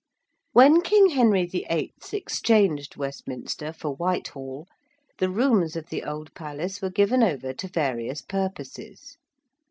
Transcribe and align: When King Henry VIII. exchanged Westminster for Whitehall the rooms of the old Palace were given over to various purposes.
When 0.53 0.81
King 0.81 1.09
Henry 1.09 1.45
VIII. 1.45 1.93
exchanged 2.11 2.95
Westminster 2.97 3.71
for 3.71 3.91
Whitehall 3.91 4.65
the 5.19 5.29
rooms 5.29 5.75
of 5.75 5.89
the 5.89 6.03
old 6.03 6.33
Palace 6.33 6.81
were 6.81 6.89
given 6.89 7.21
over 7.21 7.53
to 7.53 7.67
various 7.67 8.23
purposes. 8.23 9.17